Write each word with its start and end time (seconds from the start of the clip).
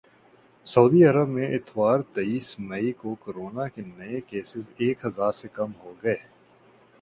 سعودی 0.65 1.03
عرب 1.05 1.27
میں 1.29 1.47
اتوار 1.55 1.99
تیس 2.13 2.47
مئی 2.59 2.91
کو 3.01 3.13
کورونا 3.23 3.67
کے 3.67 3.81
نئے 3.87 4.19
کیسز 4.29 4.69
ایک 4.77 5.05
ہزار 5.05 5.31
سے 5.31 5.47
کم 5.53 5.71
ہوگئے 5.83 6.15